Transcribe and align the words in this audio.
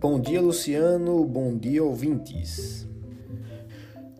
Bom 0.00 0.18
dia, 0.18 0.40
Luciano. 0.40 1.22
Bom 1.26 1.54
dia, 1.54 1.84
ouvintes. 1.84 2.88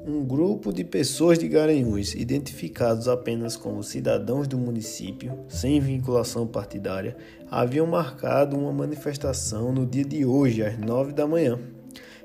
Um 0.06 0.22
grupo 0.22 0.74
de 0.74 0.84
pessoas 0.84 1.38
de 1.38 1.48
Garanhuns, 1.48 2.14
identificados 2.14 3.08
apenas 3.08 3.56
como 3.56 3.82
cidadãos 3.82 4.46
do 4.46 4.58
município, 4.58 5.32
sem 5.48 5.80
vinculação 5.80 6.46
partidária, 6.46 7.16
haviam 7.50 7.86
marcado 7.86 8.58
uma 8.58 8.70
manifestação 8.70 9.72
no 9.72 9.86
dia 9.86 10.04
de 10.04 10.22
hoje, 10.22 10.62
às 10.62 10.76
nove 10.76 11.14
da 11.14 11.26
manhã, 11.26 11.58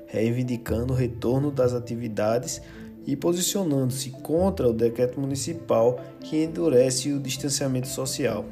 reivindicando 0.06 0.92
o 0.92 0.96
retorno 0.96 1.50
das 1.50 1.72
atividades 1.72 2.60
e 3.06 3.16
posicionando-se 3.16 4.10
contra 4.10 4.68
o 4.68 4.74
decreto 4.74 5.18
municipal 5.18 5.98
que 6.20 6.44
endurece 6.44 7.10
o 7.10 7.18
distanciamento 7.18 7.88
social 7.88 8.44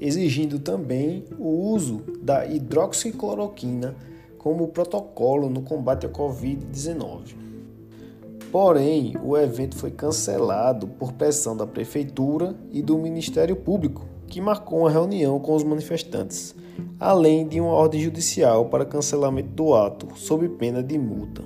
exigindo 0.00 0.58
também 0.58 1.24
o 1.38 1.48
uso 1.48 2.02
da 2.20 2.46
hidroxicloroquina 2.46 3.96
como 4.46 4.68
protocolo 4.68 5.50
no 5.50 5.60
combate 5.60 6.06
à 6.06 6.08
Covid-19. 6.08 7.34
Porém, 8.52 9.16
o 9.20 9.36
evento 9.36 9.76
foi 9.76 9.90
cancelado 9.90 10.86
por 10.86 11.12
pressão 11.14 11.56
da 11.56 11.66
Prefeitura 11.66 12.54
e 12.70 12.80
do 12.80 12.96
Ministério 12.96 13.56
Público, 13.56 14.06
que 14.28 14.40
marcou 14.40 14.82
uma 14.82 14.90
reunião 14.90 15.40
com 15.40 15.52
os 15.52 15.64
manifestantes, 15.64 16.54
além 17.00 17.48
de 17.48 17.60
uma 17.60 17.72
ordem 17.72 18.00
judicial 18.00 18.66
para 18.66 18.84
cancelamento 18.84 19.48
do 19.48 19.74
ato, 19.74 20.06
sob 20.14 20.48
pena 20.50 20.80
de 20.80 20.96
multa. 20.96 21.42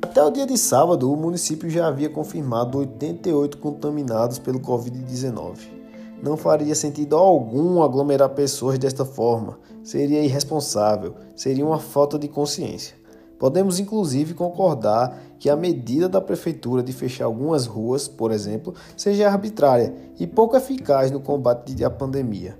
Até 0.00 0.24
o 0.24 0.30
dia 0.30 0.46
de 0.46 0.56
sábado, 0.56 1.12
o 1.12 1.16
município 1.18 1.68
já 1.68 1.86
havia 1.86 2.08
confirmado 2.08 2.78
88 2.78 3.58
contaminados 3.58 4.38
pelo 4.38 4.58
Covid-19 4.58 5.81
não 6.22 6.36
faria 6.36 6.74
sentido 6.74 7.16
algum 7.16 7.82
aglomerar 7.82 8.28
pessoas 8.30 8.78
desta 8.78 9.04
forma. 9.04 9.58
Seria 9.82 10.22
irresponsável, 10.22 11.14
seria 11.34 11.66
uma 11.66 11.80
falta 11.80 12.18
de 12.18 12.28
consciência. 12.28 12.94
Podemos 13.38 13.80
inclusive 13.80 14.34
concordar 14.34 15.20
que 15.40 15.50
a 15.50 15.56
medida 15.56 16.08
da 16.08 16.20
prefeitura 16.20 16.80
de 16.80 16.92
fechar 16.92 17.24
algumas 17.24 17.66
ruas, 17.66 18.06
por 18.06 18.30
exemplo, 18.30 18.72
seja 18.96 19.28
arbitrária 19.28 19.92
e 20.20 20.28
pouco 20.28 20.56
eficaz 20.56 21.10
no 21.10 21.18
combate 21.18 21.84
à 21.84 21.90
pandemia. 21.90 22.56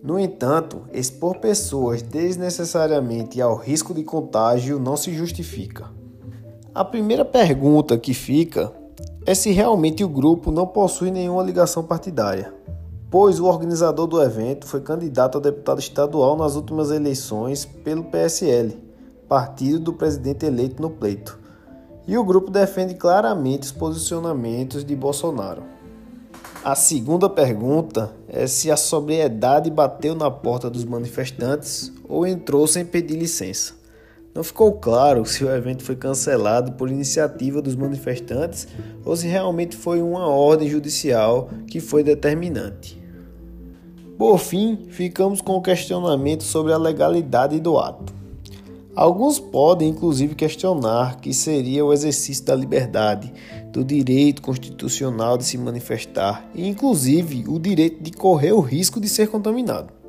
No 0.00 0.18
entanto, 0.18 0.82
expor 0.92 1.38
pessoas 1.38 2.00
desnecessariamente 2.00 3.40
ao 3.40 3.56
risco 3.56 3.92
de 3.92 4.04
contágio 4.04 4.78
não 4.78 4.96
se 4.96 5.12
justifica. 5.12 5.90
A 6.72 6.84
primeira 6.84 7.24
pergunta 7.24 7.98
que 7.98 8.14
fica 8.14 8.72
é 9.24 9.34
se 9.34 9.52
realmente 9.52 10.02
o 10.02 10.08
grupo 10.08 10.50
não 10.50 10.66
possui 10.66 11.10
nenhuma 11.10 11.42
ligação 11.42 11.84
partidária, 11.84 12.52
pois 13.10 13.38
o 13.38 13.46
organizador 13.46 14.06
do 14.06 14.20
evento 14.20 14.66
foi 14.66 14.80
candidato 14.80 15.38
a 15.38 15.40
deputado 15.40 15.78
estadual 15.78 16.36
nas 16.36 16.56
últimas 16.56 16.90
eleições 16.90 17.64
pelo 17.64 18.04
PSL, 18.04 18.76
partido 19.28 19.78
do 19.78 19.92
presidente 19.92 20.44
eleito 20.44 20.82
no 20.82 20.90
pleito. 20.90 21.38
E 22.06 22.18
o 22.18 22.24
grupo 22.24 22.50
defende 22.50 22.94
claramente 22.94 23.62
os 23.62 23.72
posicionamentos 23.72 24.84
de 24.84 24.96
Bolsonaro. 24.96 25.62
A 26.64 26.74
segunda 26.74 27.28
pergunta 27.28 28.12
é 28.28 28.46
se 28.46 28.70
a 28.70 28.76
sobriedade 28.76 29.70
bateu 29.70 30.14
na 30.14 30.30
porta 30.30 30.68
dos 30.68 30.84
manifestantes 30.84 31.92
ou 32.08 32.26
entrou 32.26 32.66
sem 32.66 32.84
pedir 32.84 33.16
licença. 33.16 33.81
Não 34.34 34.42
ficou 34.42 34.72
claro 34.72 35.26
se 35.26 35.44
o 35.44 35.54
evento 35.54 35.82
foi 35.82 35.94
cancelado 35.94 36.72
por 36.72 36.88
iniciativa 36.88 37.60
dos 37.60 37.74
manifestantes 37.76 38.66
ou 39.04 39.14
se 39.14 39.26
realmente 39.26 39.76
foi 39.76 40.00
uma 40.00 40.26
ordem 40.26 40.70
judicial 40.70 41.50
que 41.66 41.80
foi 41.80 42.02
determinante. 42.02 42.98
Por 44.16 44.38
fim, 44.38 44.86
ficamos 44.88 45.42
com 45.42 45.56
o 45.56 45.62
questionamento 45.62 46.44
sobre 46.44 46.72
a 46.72 46.78
legalidade 46.78 47.60
do 47.60 47.78
ato. 47.78 48.14
Alguns 48.94 49.38
podem 49.38 49.90
inclusive 49.90 50.34
questionar 50.34 51.20
que 51.20 51.34
seria 51.34 51.84
o 51.84 51.92
exercício 51.92 52.44
da 52.44 52.54
liberdade, 52.54 53.32
do 53.70 53.84
direito 53.84 54.40
constitucional 54.40 55.36
de 55.36 55.44
se 55.44 55.58
manifestar 55.58 56.48
e 56.54 56.66
inclusive 56.66 57.44
o 57.48 57.58
direito 57.58 58.02
de 58.02 58.12
correr 58.12 58.52
o 58.52 58.60
risco 58.60 59.00
de 59.00 59.08
ser 59.08 59.28
contaminado. 59.28 60.01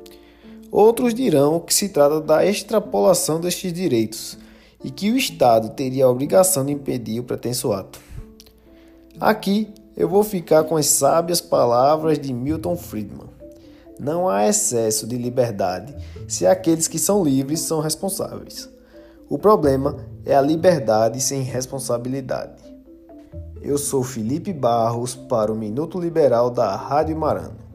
Outros 0.74 1.14
dirão 1.14 1.60
que 1.60 1.72
se 1.72 1.88
trata 1.88 2.20
da 2.20 2.44
extrapolação 2.44 3.40
destes 3.40 3.72
direitos 3.72 4.36
e 4.82 4.90
que 4.90 5.12
o 5.12 5.16
Estado 5.16 5.68
teria 5.68 6.04
a 6.04 6.10
obrigação 6.10 6.66
de 6.66 6.72
impedir 6.72 7.20
o 7.20 7.22
pretenso 7.22 7.72
ato. 7.72 8.00
Aqui 9.20 9.72
eu 9.96 10.08
vou 10.08 10.24
ficar 10.24 10.64
com 10.64 10.76
as 10.76 10.86
sábias 10.86 11.40
palavras 11.40 12.18
de 12.18 12.34
Milton 12.34 12.76
Friedman. 12.76 13.28
Não 14.00 14.28
há 14.28 14.48
excesso 14.48 15.06
de 15.06 15.16
liberdade 15.16 15.94
se 16.26 16.44
aqueles 16.44 16.88
que 16.88 16.98
são 16.98 17.22
livres 17.22 17.60
são 17.60 17.78
responsáveis. 17.78 18.68
O 19.28 19.38
problema 19.38 19.96
é 20.26 20.34
a 20.34 20.42
liberdade 20.42 21.20
sem 21.20 21.42
responsabilidade. 21.42 22.64
Eu 23.62 23.78
sou 23.78 24.02
Felipe 24.02 24.52
Barros 24.52 25.14
para 25.14 25.52
o 25.52 25.56
Minuto 25.56 26.00
Liberal 26.00 26.50
da 26.50 26.74
Rádio 26.74 27.16
Marano. 27.16 27.73